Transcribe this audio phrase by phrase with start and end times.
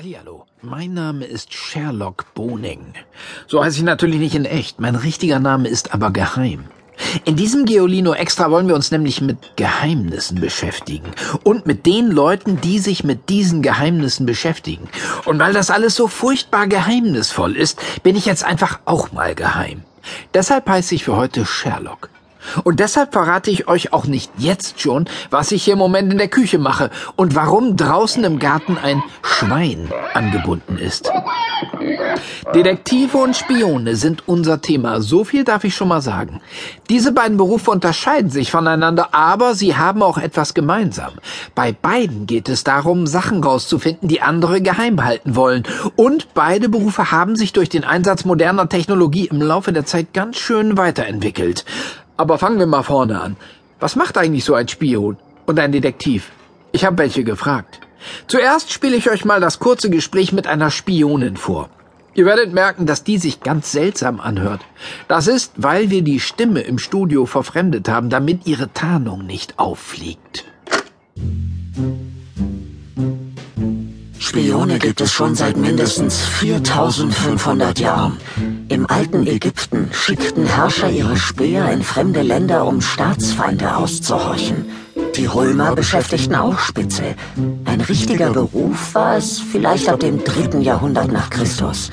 [0.00, 2.94] Hallihallo, mein Name ist Sherlock Boning.
[3.46, 6.64] So heiße ich natürlich nicht in echt, mein richtiger Name ist aber geheim.
[7.26, 11.10] In diesem Geolino Extra wollen wir uns nämlich mit Geheimnissen beschäftigen
[11.44, 14.88] und mit den Leuten, die sich mit diesen Geheimnissen beschäftigen.
[15.26, 19.82] Und weil das alles so furchtbar geheimnisvoll ist, bin ich jetzt einfach auch mal geheim.
[20.32, 22.08] Deshalb heiße ich für heute Sherlock.
[22.64, 26.18] Und deshalb verrate ich euch auch nicht jetzt schon, was ich hier im Moment in
[26.18, 31.10] der Küche mache und warum draußen im Garten ein Schwein angebunden ist.
[32.54, 36.40] Detektive und Spione sind unser Thema, so viel darf ich schon mal sagen.
[36.88, 41.12] Diese beiden Berufe unterscheiden sich voneinander, aber sie haben auch etwas gemeinsam.
[41.54, 45.62] Bei beiden geht es darum, Sachen rauszufinden, die andere geheim halten wollen.
[45.96, 50.38] Und beide Berufe haben sich durch den Einsatz moderner Technologie im Laufe der Zeit ganz
[50.38, 51.64] schön weiterentwickelt.
[52.20, 53.36] Aber fangen wir mal vorne an.
[53.78, 55.16] Was macht eigentlich so ein Spion
[55.46, 56.32] und ein Detektiv?
[56.70, 57.80] Ich habe welche gefragt.
[58.26, 61.70] Zuerst spiele ich euch mal das kurze Gespräch mit einer Spionin vor.
[62.12, 64.60] Ihr werdet merken, dass die sich ganz seltsam anhört.
[65.08, 70.44] Das ist, weil wir die Stimme im Studio verfremdet haben, damit ihre Tarnung nicht auffliegt.
[74.40, 78.16] Spione gibt es schon seit mindestens 4500 Jahren.
[78.70, 84.64] Im alten Ägypten schickten Herrscher ihre Späher in fremde Länder, um Staatsfeinde auszuhorchen.
[85.14, 87.16] Die Römer beschäftigten auch Spitze.
[87.66, 91.90] Ein richtiger Beruf war es vielleicht ab dem dritten Jahrhundert nach Christus.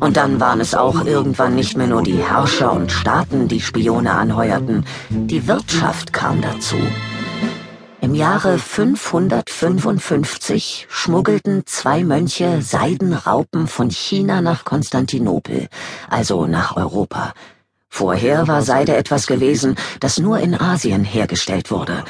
[0.00, 4.10] Und dann waren es auch irgendwann nicht mehr nur die Herrscher und Staaten, die Spione
[4.10, 4.84] anheuerten.
[5.10, 6.76] Die Wirtschaft kam dazu.
[8.04, 15.68] Im Jahre 555 schmuggelten zwei Mönche Seidenraupen von China nach Konstantinopel,
[16.10, 17.32] also nach Europa.
[17.88, 22.04] Vorher war Seide etwas gewesen, das nur in Asien hergestellt wurde.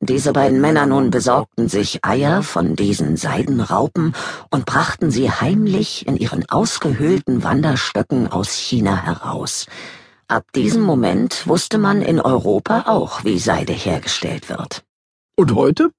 [0.00, 4.16] Diese beiden Männer nun besorgten sich Eier von diesen Seidenraupen
[4.50, 9.66] und brachten sie heimlich in ihren ausgehöhlten Wanderstöcken aus China heraus.
[10.26, 14.82] Ab diesem Moment wusste man in Europa auch, wie Seide hergestellt wird.
[15.38, 15.90] Und heute?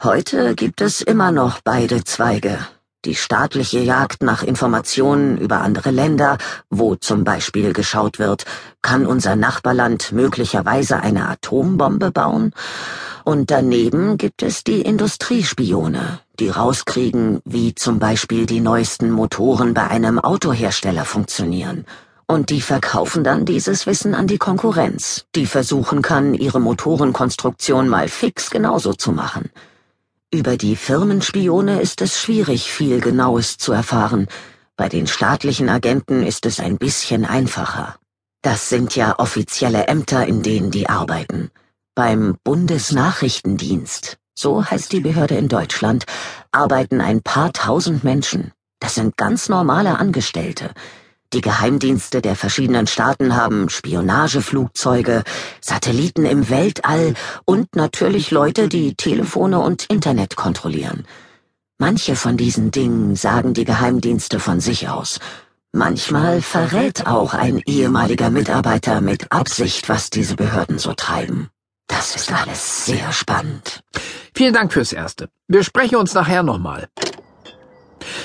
[0.00, 2.56] Heute gibt es immer noch beide Zweige.
[3.04, 6.38] Die staatliche Jagd nach Informationen über andere Länder,
[6.70, 8.44] wo zum Beispiel geschaut wird,
[8.82, 12.52] kann unser Nachbarland möglicherweise eine Atombombe bauen?
[13.24, 19.88] Und daneben gibt es die Industriespione, die rauskriegen, wie zum Beispiel die neuesten Motoren bei
[19.88, 21.86] einem Autohersteller funktionieren
[22.26, 28.08] und die verkaufen dann dieses Wissen an die Konkurrenz, die versuchen kann, ihre Motorenkonstruktion mal
[28.08, 29.50] fix genauso zu machen.
[30.32, 34.26] Über die Firmenspione ist es schwierig, viel Genaues zu erfahren.
[34.76, 37.96] Bei den staatlichen Agenten ist es ein bisschen einfacher.
[38.42, 41.50] Das sind ja offizielle Ämter, in denen die arbeiten.
[41.94, 46.04] Beim Bundesnachrichtendienst, so heißt die Behörde in Deutschland,
[46.50, 48.52] arbeiten ein paar tausend Menschen.
[48.80, 50.74] Das sind ganz normale Angestellte.
[51.32, 55.24] Die Geheimdienste der verschiedenen Staaten haben Spionageflugzeuge,
[55.60, 57.14] Satelliten im Weltall
[57.44, 61.04] und natürlich Leute, die Telefone und Internet kontrollieren.
[61.78, 65.18] Manche von diesen Dingen sagen die Geheimdienste von sich aus.
[65.72, 71.50] Manchmal verrät auch ein ehemaliger Mitarbeiter mit Absicht, was diese Behörden so treiben.
[71.86, 73.82] Das ist alles sehr spannend.
[74.34, 75.28] Vielen Dank fürs Erste.
[75.48, 76.88] Wir sprechen uns nachher nochmal.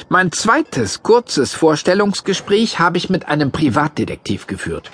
[0.09, 4.91] Mein zweites kurzes Vorstellungsgespräch habe ich mit einem Privatdetektiv geführt.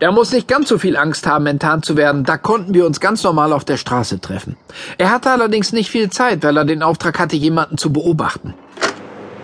[0.00, 3.00] Der muss nicht ganz so viel Angst haben, enttarnt zu werden, da konnten wir uns
[3.00, 4.56] ganz normal auf der Straße treffen.
[4.98, 8.54] Er hatte allerdings nicht viel Zeit, weil er den Auftrag hatte, jemanden zu beobachten.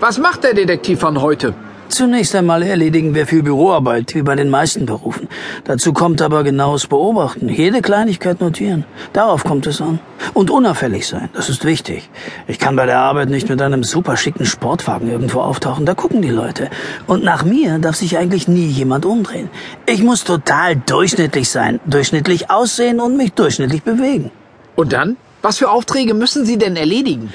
[0.01, 1.55] Was macht der Detektiv von heute?
[1.89, 5.29] Zunächst einmal erledigen wir viel Büroarbeit, wie bei den meisten Berufen.
[5.65, 8.85] Dazu kommt aber genaues Beobachten, jede Kleinigkeit notieren.
[9.13, 10.01] Darauf kommt es an.
[10.33, 12.09] Und unauffällig sein, das ist wichtig.
[12.49, 16.23] Ich kann bei der Arbeit nicht mit einem super schicken Sportwagen irgendwo auftauchen, da gucken
[16.23, 16.71] die Leute.
[17.07, 19.51] Und nach mir darf sich eigentlich nie jemand umdrehen.
[19.87, 24.31] Ich muss total durchschnittlich sein, durchschnittlich aussehen und mich durchschnittlich bewegen.
[24.75, 25.17] Und dann?
[25.43, 27.31] Was für Aufträge müssen Sie denn erledigen?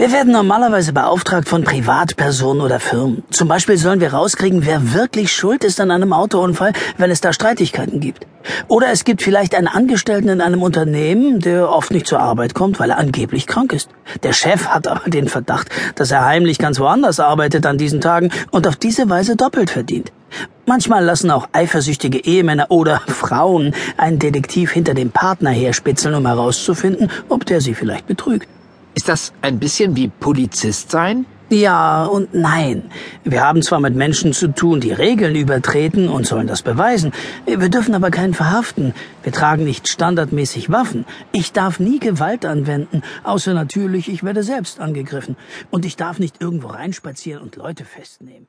[0.00, 3.22] Wir werden normalerweise beauftragt von Privatpersonen oder Firmen.
[3.28, 7.34] Zum Beispiel sollen wir rauskriegen, wer wirklich schuld ist an einem Autounfall, wenn es da
[7.34, 8.26] Streitigkeiten gibt.
[8.66, 12.80] Oder es gibt vielleicht einen Angestellten in einem Unternehmen, der oft nicht zur Arbeit kommt,
[12.80, 13.90] weil er angeblich krank ist.
[14.22, 18.30] Der Chef hat aber den Verdacht, dass er heimlich ganz woanders arbeitet an diesen Tagen
[18.52, 20.12] und auf diese Weise doppelt verdient.
[20.64, 27.10] Manchmal lassen auch eifersüchtige Ehemänner oder Frauen einen Detektiv hinter dem Partner herspitzeln, um herauszufinden,
[27.28, 28.48] ob der sie vielleicht betrügt.
[28.94, 31.26] Ist das ein bisschen wie Polizist sein?
[31.52, 32.90] Ja und nein.
[33.24, 37.12] Wir haben zwar mit Menschen zu tun, die Regeln übertreten und sollen das beweisen.
[37.44, 38.94] Wir dürfen aber keinen verhaften.
[39.24, 41.04] Wir tragen nicht standardmäßig Waffen.
[41.32, 45.36] Ich darf nie Gewalt anwenden, außer natürlich, ich werde selbst angegriffen.
[45.70, 48.46] Und ich darf nicht irgendwo reinspazieren und Leute festnehmen.